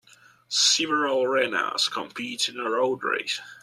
[0.49, 3.39] Several runners compete in a road race.